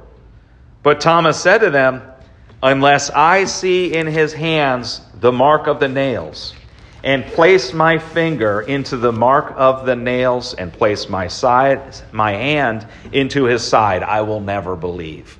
But 0.83 1.03
Thomas 1.03 1.39
said 1.39 1.59
to 1.59 1.69
them, 1.69 2.01
Unless 2.63 3.11
I 3.11 3.45
see 3.45 3.95
in 3.95 4.07
his 4.07 4.33
hands 4.33 5.01
the 5.15 5.31
mark 5.31 5.69
of 5.69 5.79
the 5.79 5.89
nails, 5.89 6.55
and 7.05 7.25
place 7.25 7.73
my 7.73 7.99
finger 7.99 8.61
into 8.61 8.97
the 8.97 9.13
mark 9.13 9.55
of 9.57 9.87
the 9.87 9.95
nails, 9.95 10.55
and 10.55 10.73
place 10.73 11.09
my 11.09 11.29
side, 11.29 11.95
my 12.11 12.33
hand 12.33 12.87
into 13.13 13.45
his 13.45 13.63
side, 13.63 14.03
I 14.03 14.23
will 14.23 14.41
never 14.41 14.75
believe. 14.75 15.39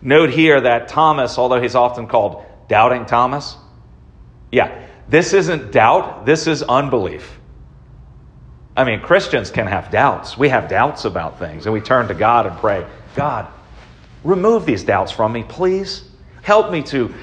Note 0.00 0.30
here 0.30 0.60
that 0.60 0.88
Thomas, 0.88 1.38
although 1.38 1.60
he's 1.60 1.74
often 1.74 2.06
called 2.06 2.44
doubting 2.68 3.06
Thomas, 3.06 3.56
yeah, 4.52 4.86
this 5.08 5.32
isn't 5.32 5.72
doubt, 5.72 6.24
this 6.24 6.46
is 6.46 6.62
unbelief. 6.62 7.38
I 8.76 8.84
mean, 8.84 9.00
Christians 9.00 9.50
can 9.50 9.66
have 9.66 9.90
doubts. 9.90 10.38
We 10.38 10.48
have 10.48 10.68
doubts 10.68 11.04
about 11.04 11.38
things, 11.40 11.66
and 11.66 11.72
we 11.72 11.80
turn 11.80 12.08
to 12.08 12.14
God 12.14 12.46
and 12.46 12.56
pray, 12.58 12.86
God, 13.16 13.48
remove 14.22 14.64
these 14.64 14.84
doubts 14.84 15.10
from 15.10 15.32
me, 15.32 15.42
please. 15.42 16.04
Help 16.42 16.70
me 16.70 16.82
to 16.84 17.14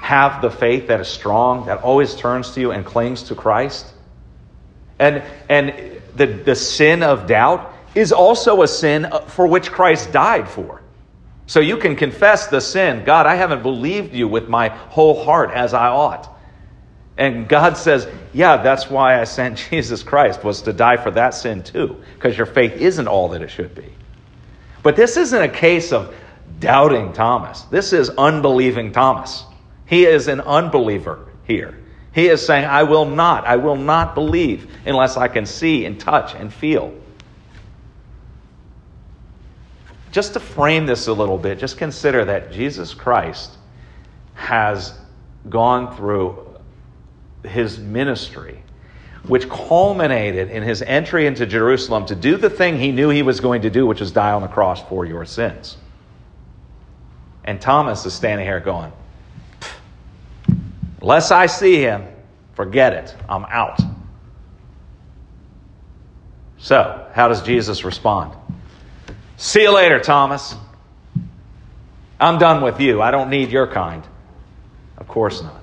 have 0.00 0.42
the 0.42 0.50
faith 0.50 0.88
that 0.88 1.00
is 1.00 1.08
strong, 1.08 1.66
that 1.66 1.82
always 1.82 2.14
turns 2.14 2.50
to 2.52 2.60
you 2.60 2.72
and 2.72 2.84
clings 2.84 3.22
to 3.24 3.34
Christ. 3.34 3.86
And, 4.98 5.22
and 5.48 6.00
the, 6.16 6.26
the 6.26 6.54
sin 6.54 7.02
of 7.02 7.26
doubt 7.26 7.72
is 7.94 8.12
also 8.12 8.62
a 8.62 8.68
sin 8.68 9.10
for 9.28 9.46
which 9.46 9.70
Christ 9.70 10.12
died 10.12 10.48
for. 10.48 10.82
So 11.46 11.60
you 11.60 11.76
can 11.76 11.94
confess 11.96 12.46
the 12.46 12.60
sin 12.60 13.04
God, 13.04 13.26
I 13.26 13.34
haven't 13.34 13.62
believed 13.62 14.14
you 14.14 14.28
with 14.28 14.48
my 14.48 14.68
whole 14.68 15.24
heart 15.24 15.50
as 15.50 15.74
I 15.74 15.88
ought. 15.88 16.30
And 17.16 17.48
God 17.48 17.76
says, 17.76 18.08
Yeah, 18.32 18.56
that's 18.56 18.90
why 18.90 19.20
I 19.20 19.24
sent 19.24 19.58
Jesus 19.70 20.02
Christ, 20.02 20.42
was 20.42 20.62
to 20.62 20.72
die 20.72 20.96
for 20.96 21.10
that 21.12 21.34
sin 21.34 21.62
too, 21.62 22.02
because 22.14 22.36
your 22.36 22.46
faith 22.46 22.72
isn't 22.72 23.08
all 23.08 23.28
that 23.28 23.42
it 23.42 23.50
should 23.50 23.74
be. 23.74 23.92
But 24.82 24.96
this 24.96 25.16
isn't 25.16 25.42
a 25.42 25.48
case 25.48 25.92
of 25.92 26.14
doubting 26.58 27.12
Thomas. 27.12 27.62
This 27.62 27.92
is 27.92 28.10
unbelieving 28.10 28.92
Thomas. 28.92 29.44
He 29.86 30.06
is 30.06 30.28
an 30.28 30.40
unbeliever 30.40 31.26
here. 31.46 31.78
He 32.14 32.28
is 32.28 32.44
saying, 32.44 32.64
I 32.64 32.84
will 32.84 33.04
not, 33.04 33.44
I 33.44 33.56
will 33.56 33.76
not 33.76 34.14
believe 34.14 34.70
unless 34.86 35.16
I 35.16 35.28
can 35.28 35.46
see 35.46 35.84
and 35.84 35.98
touch 35.98 36.34
and 36.34 36.52
feel. 36.52 36.94
Just 40.12 40.34
to 40.34 40.40
frame 40.40 40.86
this 40.86 41.08
a 41.08 41.12
little 41.12 41.38
bit, 41.38 41.58
just 41.58 41.76
consider 41.76 42.24
that 42.24 42.52
Jesus 42.52 42.94
Christ 42.94 43.50
has 44.34 44.96
gone 45.48 45.94
through 45.96 46.54
his 47.44 47.78
ministry, 47.78 48.62
which 49.26 49.48
culminated 49.48 50.50
in 50.50 50.62
his 50.62 50.82
entry 50.82 51.26
into 51.26 51.46
Jerusalem 51.46 52.06
to 52.06 52.14
do 52.14 52.36
the 52.36 52.48
thing 52.48 52.78
he 52.78 52.92
knew 52.92 53.10
he 53.10 53.22
was 53.22 53.40
going 53.40 53.62
to 53.62 53.70
do, 53.70 53.86
which 53.86 54.00
was 54.00 54.12
die 54.12 54.32
on 54.32 54.42
the 54.42 54.48
cross 54.48 54.80
for 54.88 55.04
your 55.04 55.24
sins. 55.24 55.76
And 57.44 57.60
Thomas 57.60 58.06
is 58.06 58.14
standing 58.14 58.46
here 58.46 58.60
going, 58.60 58.92
Unless 61.00 61.30
I 61.30 61.46
see 61.46 61.76
him, 61.76 62.06
forget 62.54 62.94
it. 62.94 63.14
I'm 63.28 63.44
out. 63.44 63.78
So, 66.58 67.06
how 67.12 67.28
does 67.28 67.42
Jesus 67.42 67.84
respond? 67.84 68.32
See 69.36 69.62
you 69.62 69.74
later, 69.74 70.00
Thomas. 70.00 70.54
I'm 72.18 72.38
done 72.38 72.62
with 72.62 72.80
you. 72.80 73.02
I 73.02 73.10
don't 73.10 73.28
need 73.28 73.50
your 73.50 73.66
kind. 73.66 74.02
Of 74.96 75.08
course 75.08 75.42
not. 75.42 75.62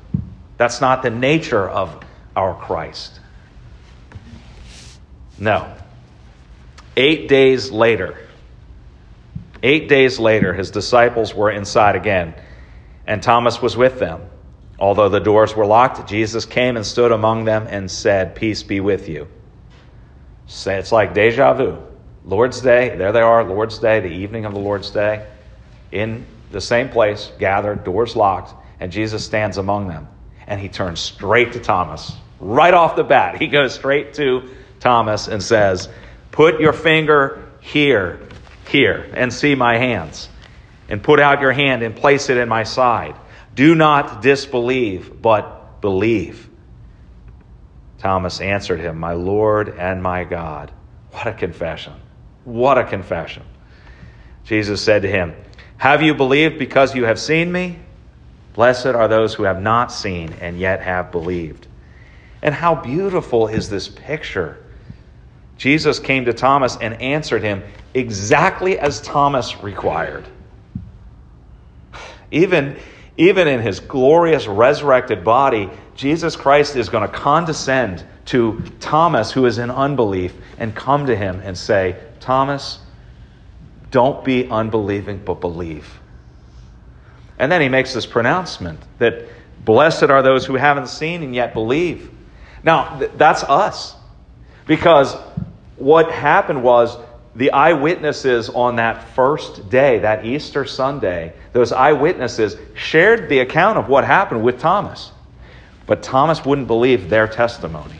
That's 0.57 0.79
not 0.79 1.01
the 1.01 1.09
nature 1.09 1.67
of 1.67 2.03
our 2.35 2.53
Christ. 2.53 3.19
No. 5.39 5.73
Eight 6.95 7.27
days 7.27 7.71
later, 7.71 8.15
eight 9.63 9.87
days 9.87 10.19
later, 10.19 10.53
his 10.53 10.71
disciples 10.71 11.33
were 11.33 11.51
inside 11.51 11.95
again, 11.95 12.33
and 13.05 13.21
Thomas 13.21 13.61
was 13.61 13.75
with 13.77 13.99
them. 13.99 14.21
Although 14.79 15.09
the 15.09 15.19
doors 15.19 15.55
were 15.55 15.65
locked, 15.65 16.09
Jesus 16.09 16.45
came 16.45 16.75
and 16.75 16.85
stood 16.85 17.11
among 17.11 17.45
them 17.45 17.67
and 17.69 17.89
said, 17.89 18.35
Peace 18.35 18.63
be 18.63 18.79
with 18.79 19.07
you. 19.07 19.27
It's 20.47 20.91
like 20.91 21.13
deja 21.13 21.53
vu. 21.53 21.77
Lord's 22.25 22.61
Day, 22.61 22.95
there 22.95 23.11
they 23.11 23.21
are, 23.21 23.43
Lord's 23.43 23.79
Day, 23.79 23.99
the 23.99 24.07
evening 24.07 24.45
of 24.45 24.53
the 24.53 24.59
Lord's 24.59 24.89
Day, 24.91 25.25
in 25.91 26.25
the 26.51 26.61
same 26.61 26.89
place, 26.89 27.31
gathered, 27.39 27.83
doors 27.83 28.15
locked, 28.15 28.53
and 28.79 28.91
Jesus 28.91 29.25
stands 29.25 29.57
among 29.57 29.87
them. 29.87 30.07
And 30.47 30.59
he 30.59 30.67
turns 30.67 30.99
straight 30.99 31.53
to 31.53 31.59
Thomas. 31.59 32.15
Right 32.39 32.73
off 32.73 32.95
the 32.95 33.03
bat, 33.03 33.39
he 33.39 33.47
goes 33.47 33.73
straight 33.73 34.15
to 34.15 34.49
Thomas 34.79 35.27
and 35.27 35.41
says, 35.41 35.89
Put 36.31 36.59
your 36.59 36.73
finger 36.73 37.51
here, 37.59 38.27
here, 38.71 39.09
and 39.13 39.33
see 39.33 39.55
my 39.55 39.77
hands. 39.77 40.29
And 40.89 41.03
put 41.03 41.19
out 41.19 41.41
your 41.41 41.51
hand 41.51 41.83
and 41.83 41.95
place 41.95 42.29
it 42.29 42.37
in 42.37 42.49
my 42.49 42.63
side 42.63 43.15
Do 43.53 43.75
not 43.75 44.21
disbelieve, 44.21 45.21
but 45.21 45.81
believe. 45.81 46.49
Thomas 47.97 48.41
answered 48.41 48.79
him, 48.79 48.97
My 48.97 49.13
Lord 49.13 49.69
and 49.69 50.01
my 50.01 50.23
God. 50.23 50.71
What 51.11 51.27
a 51.27 51.33
confession! 51.33 51.93
What 52.43 52.77
a 52.77 52.83
confession. 52.83 53.43
Jesus 54.43 54.81
said 54.81 55.03
to 55.03 55.07
him, 55.07 55.35
Have 55.77 56.01
you 56.01 56.15
believed 56.15 56.57
because 56.57 56.95
you 56.95 57.05
have 57.05 57.19
seen 57.19 57.51
me? 57.51 57.79
Blessed 58.53 58.87
are 58.87 59.07
those 59.07 59.33
who 59.33 59.43
have 59.43 59.61
not 59.61 59.91
seen 59.91 60.33
and 60.41 60.59
yet 60.59 60.81
have 60.81 61.11
believed. 61.11 61.67
And 62.41 62.55
how 62.55 62.75
beautiful 62.75 63.47
is 63.47 63.69
this 63.69 63.87
picture! 63.87 64.63
Jesus 65.61 65.99
came 65.99 66.25
to 66.25 66.33
Thomas 66.33 66.75
and 66.75 66.99
answered 67.03 67.43
him 67.43 67.61
exactly 67.93 68.79
as 68.79 68.99
Thomas 68.99 69.61
required. 69.61 70.25
Even, 72.31 72.77
even 73.15 73.47
in 73.47 73.61
his 73.61 73.79
glorious 73.79 74.47
resurrected 74.47 75.23
body, 75.23 75.69
Jesus 75.95 76.35
Christ 76.35 76.75
is 76.75 76.89
going 76.89 77.07
to 77.07 77.15
condescend 77.15 78.03
to 78.25 78.59
Thomas, 78.79 79.31
who 79.31 79.45
is 79.45 79.59
in 79.59 79.69
unbelief, 79.69 80.33
and 80.57 80.73
come 80.73 81.05
to 81.05 81.15
him 81.15 81.39
and 81.43 81.55
say, 81.55 81.95
Thomas, 82.19 82.79
don't 83.91 84.25
be 84.25 84.49
unbelieving, 84.49 85.21
but 85.23 85.41
believe. 85.41 85.99
And 87.37 87.51
then 87.51 87.61
he 87.61 87.69
makes 87.69 87.93
this 87.93 88.07
pronouncement 88.07 88.79
that 88.97 89.27
blessed 89.63 90.05
are 90.05 90.23
those 90.23 90.43
who 90.43 90.55
haven't 90.55 90.87
seen 90.87 91.21
and 91.21 91.35
yet 91.35 91.53
believe. 91.53 92.09
Now, 92.63 92.97
th- 92.97 93.11
that's 93.15 93.43
us. 93.43 93.95
Because 94.65 95.15
what 95.81 96.11
happened 96.11 96.63
was 96.63 96.97
the 97.35 97.51
eyewitnesses 97.51 98.49
on 98.49 98.75
that 98.75 99.03
first 99.09 99.69
day, 99.69 99.99
that 99.99 100.25
Easter 100.25 100.65
Sunday, 100.65 101.33
those 101.53 101.71
eyewitnesses 101.71 102.57
shared 102.75 103.29
the 103.29 103.39
account 103.39 103.77
of 103.77 103.87
what 103.87 104.03
happened 104.03 104.43
with 104.43 104.59
Thomas. 104.59 105.11
But 105.85 106.03
Thomas 106.03 106.45
wouldn't 106.45 106.67
believe 106.67 107.09
their 107.09 107.27
testimony. 107.27 107.95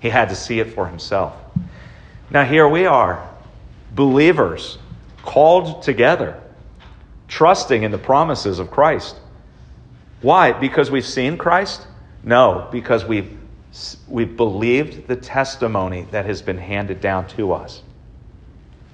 He 0.00 0.08
had 0.08 0.30
to 0.30 0.34
see 0.34 0.60
it 0.60 0.74
for 0.74 0.86
himself. 0.86 1.34
Now, 2.30 2.44
here 2.44 2.68
we 2.68 2.86
are, 2.86 3.28
believers, 3.92 4.78
called 5.22 5.82
together, 5.82 6.40
trusting 7.28 7.82
in 7.82 7.90
the 7.90 7.98
promises 7.98 8.58
of 8.58 8.70
Christ. 8.70 9.16
Why? 10.22 10.52
Because 10.52 10.90
we've 10.90 11.06
seen 11.06 11.36
Christ? 11.36 11.86
No, 12.22 12.68
because 12.70 13.04
we've, 13.04 13.38
we've 14.08 14.36
believed 14.36 15.06
the 15.06 15.16
testimony 15.16 16.06
that 16.10 16.26
has 16.26 16.42
been 16.42 16.58
handed 16.58 17.00
down 17.00 17.28
to 17.28 17.52
us. 17.52 17.82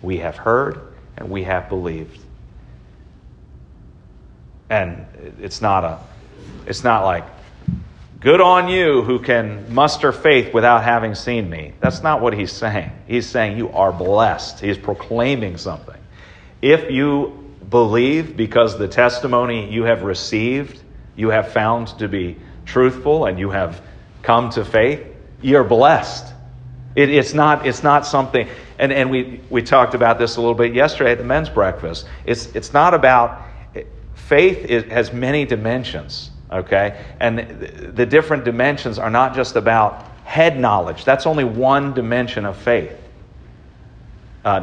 We 0.02 0.18
have 0.18 0.36
heard 0.36 0.80
and 1.16 1.30
we 1.30 1.44
have 1.44 1.68
believed. 1.68 2.20
And 4.68 5.06
it's 5.40 5.62
not 5.62 5.84
a 5.84 6.00
it's 6.66 6.82
not 6.84 7.04
like 7.04 7.24
good 8.20 8.40
on 8.40 8.68
you 8.68 9.02
who 9.02 9.20
can 9.20 9.72
muster 9.72 10.12
faith 10.12 10.52
without 10.52 10.82
having 10.82 11.14
seen 11.14 11.48
me. 11.48 11.72
That's 11.80 12.02
not 12.02 12.20
what 12.20 12.34
he's 12.34 12.52
saying. 12.52 12.90
He's 13.06 13.26
saying 13.26 13.56
you 13.56 13.70
are 13.70 13.92
blessed. 13.92 14.60
He's 14.60 14.76
proclaiming 14.76 15.56
something. 15.56 16.00
If 16.60 16.90
you 16.90 17.54
believe 17.70 18.36
because 18.36 18.78
the 18.78 18.88
testimony 18.88 19.72
you 19.72 19.84
have 19.84 20.02
received 20.02 20.82
you 21.16 21.30
have 21.30 21.52
found 21.52 21.88
to 21.98 22.08
be 22.08 22.36
truthful 22.64 23.24
and 23.24 23.38
you 23.38 23.50
have 23.50 23.80
come 24.26 24.50
to 24.50 24.64
faith, 24.64 25.06
you're 25.40 25.64
blessed. 25.64 26.34
It, 26.96 27.10
it's, 27.10 27.32
not, 27.32 27.64
it's 27.64 27.84
not 27.84 28.04
something, 28.04 28.48
and, 28.78 28.92
and 28.92 29.08
we, 29.08 29.40
we 29.50 29.62
talked 29.62 29.94
about 29.94 30.18
this 30.18 30.36
a 30.36 30.40
little 30.40 30.54
bit 30.54 30.74
yesterday 30.74 31.12
at 31.12 31.18
the 31.18 31.24
men's 31.24 31.48
breakfast. 31.48 32.08
It's, 32.24 32.46
it's 32.56 32.72
not 32.72 32.92
about, 32.92 33.40
faith 34.14 34.68
has 34.90 35.12
many 35.12 35.44
dimensions, 35.44 36.32
okay? 36.50 37.04
And 37.20 37.38
the, 37.38 37.92
the 37.94 38.06
different 38.06 38.44
dimensions 38.44 38.98
are 38.98 39.10
not 39.10 39.36
just 39.36 39.54
about 39.54 40.04
head 40.24 40.58
knowledge, 40.58 41.04
that's 41.04 41.24
only 41.24 41.44
one 41.44 41.94
dimension 41.94 42.44
of 42.44 42.56
faith. 42.56 42.98
Uh, 44.44 44.60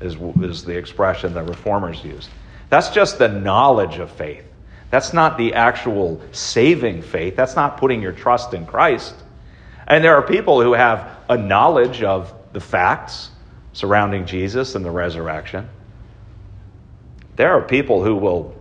is, 0.00 0.16
is 0.42 0.64
the 0.64 0.76
expression 0.76 1.32
the 1.32 1.42
reformers 1.42 2.04
used. 2.04 2.28
That's 2.68 2.90
just 2.90 3.18
the 3.18 3.28
knowledge 3.28 3.98
of 3.98 4.10
faith. 4.10 4.44
That's 4.92 5.14
not 5.14 5.38
the 5.38 5.54
actual 5.54 6.20
saving 6.32 7.00
faith. 7.00 7.34
That's 7.34 7.56
not 7.56 7.78
putting 7.78 8.02
your 8.02 8.12
trust 8.12 8.52
in 8.52 8.66
Christ. 8.66 9.14
And 9.86 10.04
there 10.04 10.16
are 10.16 10.22
people 10.22 10.60
who 10.60 10.74
have 10.74 11.16
a 11.30 11.36
knowledge 11.38 12.02
of 12.02 12.30
the 12.52 12.60
facts 12.60 13.30
surrounding 13.72 14.26
Jesus 14.26 14.74
and 14.74 14.84
the 14.84 14.90
resurrection. 14.90 15.66
There 17.36 17.54
are 17.54 17.62
people 17.62 18.04
who 18.04 18.16
will 18.16 18.54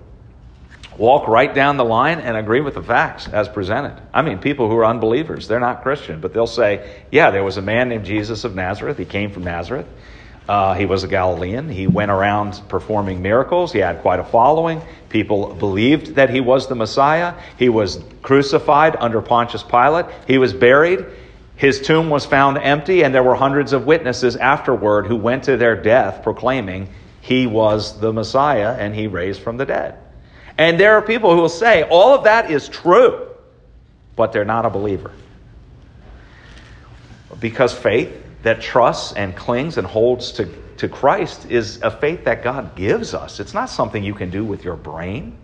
walk 0.97 1.27
right 1.27 1.53
down 1.53 1.75
the 1.75 1.83
line 1.83 2.21
and 2.21 2.37
agree 2.37 2.61
with 2.61 2.75
the 2.75 2.83
facts 2.83 3.27
as 3.27 3.49
presented. 3.49 4.01
I 4.13 4.21
mean, 4.21 4.39
people 4.39 4.69
who 4.69 4.77
are 4.77 4.85
unbelievers, 4.85 5.49
they're 5.49 5.59
not 5.59 5.83
Christian, 5.83 6.21
but 6.21 6.33
they'll 6.33 6.47
say, 6.47 7.03
yeah, 7.11 7.31
there 7.31 7.43
was 7.43 7.57
a 7.57 7.61
man 7.61 7.89
named 7.89 8.05
Jesus 8.05 8.45
of 8.45 8.55
Nazareth. 8.55 8.97
He 8.97 9.03
came 9.03 9.31
from 9.31 9.43
Nazareth. 9.43 9.87
Uh, 10.47 10.73
he 10.73 10.85
was 10.85 11.03
a 11.03 11.07
Galilean. 11.07 11.69
He 11.69 11.87
went 11.87 12.11
around 12.11 12.61
performing 12.67 13.21
miracles. 13.21 13.71
He 13.71 13.79
had 13.79 14.01
quite 14.01 14.19
a 14.19 14.23
following. 14.23 14.81
People 15.09 15.53
believed 15.53 16.15
that 16.15 16.29
he 16.29 16.41
was 16.41 16.67
the 16.67 16.75
Messiah. 16.75 17.35
He 17.57 17.69
was 17.69 18.03
crucified 18.21 18.95
under 18.99 19.21
Pontius 19.21 19.63
Pilate. 19.63 20.07
He 20.27 20.37
was 20.37 20.53
buried. 20.53 21.05
His 21.55 21.79
tomb 21.79 22.09
was 22.09 22.25
found 22.25 22.57
empty, 22.57 23.03
and 23.03 23.13
there 23.13 23.23
were 23.23 23.35
hundreds 23.35 23.71
of 23.71 23.85
witnesses 23.85 24.35
afterward 24.35 25.05
who 25.05 25.15
went 25.15 25.43
to 25.43 25.57
their 25.57 25.79
death 25.79 26.23
proclaiming 26.23 26.89
he 27.21 27.45
was 27.45 27.99
the 27.99 28.11
Messiah 28.11 28.75
and 28.77 28.95
he 28.95 29.07
raised 29.07 29.41
from 29.41 29.57
the 29.57 29.65
dead. 29.65 29.97
And 30.57 30.79
there 30.79 30.93
are 30.93 31.01
people 31.01 31.33
who 31.35 31.41
will 31.41 31.49
say 31.49 31.83
all 31.83 32.15
of 32.15 32.23
that 32.23 32.49
is 32.49 32.67
true, 32.67 33.27
but 34.15 34.33
they're 34.33 34.43
not 34.43 34.65
a 34.65 34.69
believer. 34.69 35.11
Because 37.39 37.73
faith 37.73 38.11
that 38.43 38.61
trusts 38.61 39.13
and 39.13 39.35
clings 39.35 39.77
and 39.77 39.85
holds 39.85 40.33
to, 40.33 40.45
to 40.77 40.87
Christ 40.87 41.49
is 41.49 41.81
a 41.81 41.91
faith 41.91 42.25
that 42.25 42.43
God 42.43 42.75
gives 42.75 43.13
us. 43.13 43.39
It's 43.39 43.53
not 43.53 43.69
something 43.69 44.03
you 44.03 44.15
can 44.15 44.29
do 44.29 44.43
with 44.43 44.63
your 44.63 44.75
brain. 44.75 45.37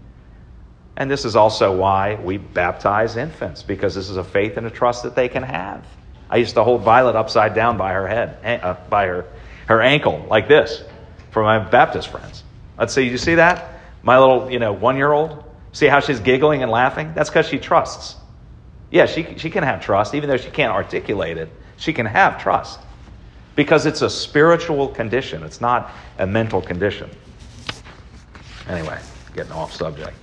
And 0.96 1.12
this 1.12 1.26
is 1.26 1.36
also 1.36 1.76
why 1.78 2.16
we 2.16 2.38
baptize 2.38 3.18
infants, 3.18 3.62
because 3.62 3.94
this 3.94 4.10
is 4.10 4.18
a 4.18 4.24
faith 4.24 4.58
and 4.58 4.66
a 4.66 4.72
trust 4.72 5.04
that 5.04 5.16
they 5.16 5.30
can 5.30 5.44
have. 5.44 5.86
I 6.30 6.38
used 6.38 6.56
to 6.56 6.64
hold 6.64 6.82
Violet 6.82 7.16
upside 7.16 7.54
down 7.54 7.78
by 7.78 7.94
her 7.94 8.08
head, 8.08 8.38
eh, 8.44 8.58
uh, 8.58 8.78
by 8.90 9.06
her, 9.06 9.26
her 9.68 9.82
ankle, 9.82 10.26
like 10.28 10.48
this, 10.48 10.84
for 11.30 11.44
my 11.44 11.60
Baptist 11.60 12.08
friends. 12.08 12.44
Let's 12.80 12.94
see, 12.94 13.04
you 13.04 13.20
see 13.20 13.36
that? 13.36 13.80
My 14.02 14.18
little, 14.18 14.52
you 14.52 14.60
know, 14.60 14.74
one 14.74 14.98
year 14.98 15.12
old? 15.12 15.44
See 15.72 15.86
how 15.86 16.00
she's 16.00 16.20
giggling 16.20 16.64
and 16.64 16.72
laughing? 16.72 17.14
That's 17.14 17.30
because 17.30 17.48
she 17.48 17.60
trusts. 17.60 18.16
Yeah, 18.90 19.06
she, 19.06 19.38
she 19.38 19.52
can 19.52 19.64
have 19.64 19.84
trust, 19.84 20.16
even 20.16 20.30
though 20.30 20.38
she 20.38 20.50
can't 20.50 20.74
articulate 20.74 21.38
it. 21.38 21.50
She 21.78 21.94
can 21.94 22.08
have 22.08 22.42
trust 22.42 22.80
because 23.58 23.88
it's 23.88 24.04
a 24.04 24.10
spiritual 24.10 24.88
condition, 24.88 25.44
it's 25.44 25.60
not 25.60 25.92
a 26.20 26.28
mental 26.28 26.62
condition. 26.62 27.10
Anyway, 28.70 29.00
getting 29.34 29.52
off 29.52 29.74
subject. 29.74 30.16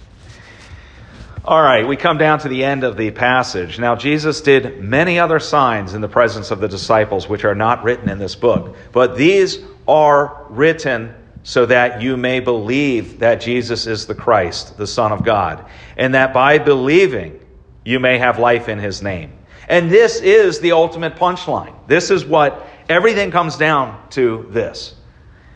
All 1.44 1.61
right, 1.61 1.87
we 1.87 1.97
come 1.97 2.16
down 2.16 2.38
to 2.38 2.49
the 2.49 2.64
end 2.64 2.85
of 2.85 2.97
the 2.97 3.11
passage. 3.11 3.79
Now, 3.79 3.97
Jesus 3.97 4.40
did 4.40 4.81
many 4.81 5.18
other 5.18 5.40
signs 5.40 5.94
in 5.94 6.01
the 6.01 6.09
presence 6.09 6.53
of 6.53 6.61
the 6.61 6.68
disciples, 6.68 7.29
which 7.29 7.44
are 7.44 7.57
not 7.57 7.83
written 7.83 8.09
in 8.09 8.18
this 8.18 8.37
book, 8.37 8.77
but 8.92 9.16
these 9.16 9.59
are 9.88 10.47
written 10.49 11.12
so 11.42 11.66
that 11.66 12.01
you 12.01 12.16
may 12.16 12.38
believe 12.38 13.18
that 13.18 13.40
Jesus 13.40 13.87
is 13.88 14.07
the 14.07 14.14
Christ, 14.14 14.79
the 14.79 14.87
Son 14.87 15.11
of 15.11 15.25
God, 15.25 15.66
and 15.97 16.14
that 16.14 16.33
by 16.33 16.59
believing 16.59 17.40
you 17.85 17.99
may 17.99 18.16
have 18.16 18.38
life 18.38 18.68
in 18.68 18.79
his 18.79 19.03
name. 19.03 19.33
And 19.68 19.90
this 19.90 20.20
is 20.20 20.61
the 20.61 20.73
ultimate 20.73 21.16
punchline. 21.16 21.75
This 21.88 22.11
is 22.11 22.25
what 22.25 22.63
Everything 22.88 23.31
comes 23.31 23.57
down 23.57 24.01
to 24.11 24.47
this. 24.51 24.94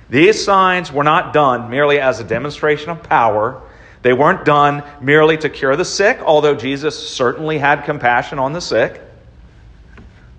These 0.09 0.43
signs 0.43 0.91
were 0.91 1.05
not 1.05 1.33
done 1.33 1.71
merely 1.71 2.01
as 2.01 2.21
a 2.21 2.25
demonstration 2.25 2.91
of 2.91 3.03
power. 3.03 3.63
They 4.03 4.13
weren't 4.13 4.45
done 4.45 4.83
merely 5.01 5.37
to 5.39 5.51
cure 5.51 5.77
the 5.77 5.85
sick, 5.85 6.21
although 6.23 6.55
Jesus 6.55 7.09
certainly 7.09 7.59
had 7.59 7.85
compassion 7.85 8.39
on 8.39 8.53
the 8.53 8.61
sick. 8.61 9.03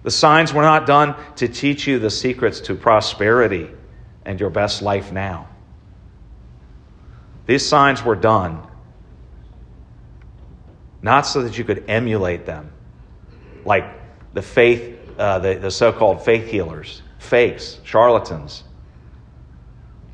The 0.03 0.11
signs 0.11 0.53
were 0.53 0.63
not 0.63 0.87
done 0.87 1.15
to 1.35 1.47
teach 1.47 1.85
you 1.85 1.99
the 1.99 2.09
secrets 2.09 2.61
to 2.61 2.75
prosperity 2.75 3.69
and 4.25 4.39
your 4.39 4.49
best 4.49 4.81
life 4.81 5.11
now. 5.11 5.47
These 7.45 7.65
signs 7.65 8.03
were 8.03 8.15
done 8.15 8.65
not 11.01 11.25
so 11.25 11.43
that 11.43 11.57
you 11.57 11.63
could 11.63 11.85
emulate 11.87 12.45
them, 12.45 12.71
like 13.65 13.85
the 14.33 14.41
faith 14.41 14.98
uh, 15.19 15.37
the, 15.39 15.55
the 15.55 15.69
so 15.69 15.91
called 15.91 16.23
faith 16.23 16.47
healers, 16.47 17.01
fakes, 17.19 17.79
charlatans, 17.83 18.63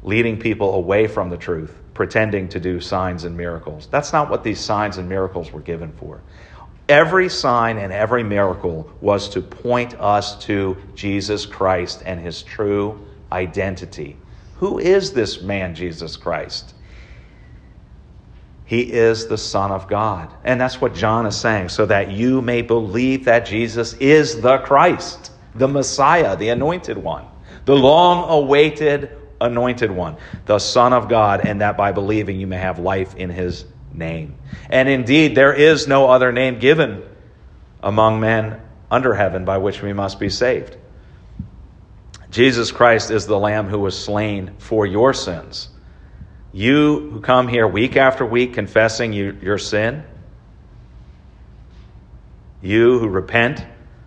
leading 0.04 0.38
people 0.38 0.74
away 0.74 1.08
from 1.08 1.30
the 1.30 1.38
truth, 1.38 1.80
pretending 1.94 2.50
to 2.50 2.60
do 2.60 2.82
signs 2.82 3.24
and 3.24 3.38
miracles. 3.38 3.88
That's 3.92 4.12
not 4.12 4.30
what 4.30 4.44
these 4.44 4.60
signs 4.60 4.98
and 4.98 5.08
miracles 5.08 5.52
were 5.52 5.62
given 5.62 5.92
for. 5.94 6.22
Every 6.90 7.30
sign 7.30 7.78
and 7.78 7.94
every 7.94 8.24
miracle 8.24 8.92
was 9.00 9.30
to 9.30 9.42
point 9.42 10.00
us 10.00 10.38
to 10.46 10.78
Jesus 10.96 11.46
Christ 11.46 12.04
and 12.06 12.20
his 12.20 12.44
true 12.44 13.08
identity. 13.32 14.18
Who 14.58 14.80
is 14.80 15.14
this 15.14 15.42
man, 15.42 15.76
Jesus 15.76 16.18
Christ? 16.18 16.74
He 18.66 18.92
is 18.92 19.28
the 19.28 19.38
Son 19.38 19.72
of 19.72 19.88
God. 19.88 20.34
And 20.44 20.60
that's 20.60 20.82
what 20.82 20.96
John 20.96 21.26
is 21.26 21.38
saying, 21.38 21.70
so 21.70 21.86
that 21.86 22.12
you 22.12 22.42
may 22.42 22.62
believe 22.62 23.26
that 23.26 23.46
Jesus 23.46 23.94
is 23.94 24.42
the 24.42 24.58
Christ, 24.60 25.32
the 25.54 25.68
Messiah, 25.68 26.36
the 26.36 26.50
anointed 26.50 26.98
one, 26.98 27.26
the 27.66 27.76
long 27.76 28.30
awaited 28.30 29.12
anointed 29.40 29.92
one, 29.92 30.18
the 30.46 30.60
Son 30.60 30.94
of 30.94 31.10
God, 31.10 31.46
and 31.46 31.62
that 31.62 31.78
by 31.78 31.92
believing 31.92 32.40
you 32.40 32.48
may 32.48 32.58
have 32.58 32.80
life 32.80 33.16
in 33.16 33.30
his 33.30 33.66
name. 33.94 34.36
And 34.70 34.90
indeed, 34.90 35.36
there 35.36 35.54
is 35.54 35.88
no 35.88 36.10
other 36.10 36.32
name 36.32 36.60
given 36.60 37.04
among 37.84 38.20
men 38.20 38.62
under 38.90 39.14
heaven 39.14 39.46
by 39.46 39.58
which 39.58 39.82
we 39.82 39.94
must 39.94 40.20
be 40.20 40.30
saved. 40.30 40.78
Jesus 42.32 42.72
Christ 42.72 43.12
is 43.12 43.28
the 43.28 43.40
Lamb 43.40 43.68
who 43.68 43.80
was 43.80 43.98
slain 43.98 44.56
for 44.58 44.86
your 44.86 45.14
sins. 45.14 45.70
You 46.56 47.10
who 47.10 47.20
come 47.20 47.50
here 47.50 47.68
week 47.68 47.98
after 47.98 48.26
week 48.26 48.54
confessing 48.54 49.12
you, 49.12 49.38
your 49.42 49.58
sin, 49.58 50.06
you 52.62 52.98
who 52.98 53.10
repent 53.10 53.66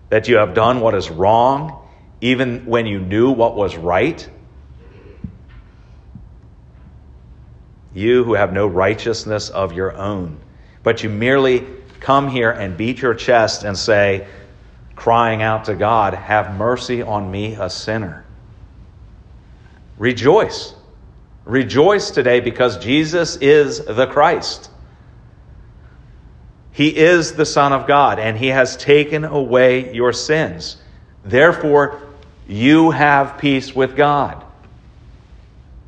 that 0.08 0.28
you 0.28 0.38
have 0.38 0.54
done 0.54 0.80
what 0.80 0.94
is 0.94 1.10
wrong, 1.10 1.86
even 2.22 2.64
when 2.64 2.86
you 2.86 3.00
knew 3.00 3.32
what 3.32 3.54
was 3.54 3.76
right, 3.76 4.26
you 7.94 8.24
who 8.24 8.32
have 8.32 8.54
no 8.54 8.66
righteousness 8.66 9.50
of 9.50 9.74
your 9.74 9.94
own, 9.94 10.38
but 10.82 11.02
you 11.02 11.10
merely 11.10 11.66
come 12.00 12.30
here 12.30 12.50
and 12.50 12.78
beat 12.78 13.02
your 13.02 13.12
chest 13.12 13.62
and 13.62 13.76
say, 13.76 14.26
crying 14.96 15.42
out 15.42 15.66
to 15.66 15.74
God, 15.74 16.14
Have 16.14 16.56
mercy 16.56 17.02
on 17.02 17.30
me, 17.30 17.56
a 17.56 17.68
sinner. 17.68 18.24
Rejoice. 19.98 20.72
Rejoice 21.48 22.10
today 22.10 22.40
because 22.40 22.76
Jesus 22.76 23.36
is 23.36 23.82
the 23.82 24.06
Christ. 24.06 24.70
He 26.72 26.94
is 26.94 27.32
the 27.32 27.46
Son 27.46 27.72
of 27.72 27.86
God, 27.86 28.18
and 28.18 28.36
He 28.36 28.48
has 28.48 28.76
taken 28.76 29.24
away 29.24 29.94
your 29.94 30.12
sins. 30.12 30.76
Therefore, 31.24 32.02
you 32.46 32.90
have 32.90 33.38
peace 33.38 33.74
with 33.74 33.96
God. 33.96 34.44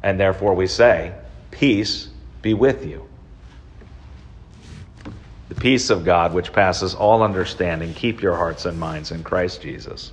And 0.03 0.19
therefore, 0.19 0.55
we 0.55 0.67
say, 0.67 1.15
Peace 1.51 2.09
be 2.41 2.55
with 2.55 2.87
you. 2.87 3.07
The 5.51 5.55
peace 5.57 5.91
of 5.91 6.07
God, 6.07 6.33
which 6.33 6.55
passes 6.55 6.95
all 6.95 7.23
understanding, 7.23 7.93
keep 7.93 8.23
your 8.23 8.35
hearts 8.35 8.65
and 8.65 8.81
minds 8.81 9.11
in 9.11 9.23
Christ 9.23 9.61
Jesus. 9.61 10.11